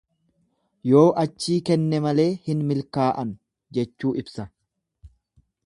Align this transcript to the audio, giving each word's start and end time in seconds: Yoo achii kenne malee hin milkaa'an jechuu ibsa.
Yoo 0.91 1.01
achii 1.23 1.57
kenne 1.69 1.99
malee 2.05 2.27
hin 2.47 2.65
milkaa'an 2.71 3.37
jechuu 3.79 4.15
ibsa. 4.23 4.47